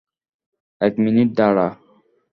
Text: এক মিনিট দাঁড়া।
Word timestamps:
এক 0.81 0.93
মিনিট 0.97 1.29
দাঁড়া। 1.37 1.67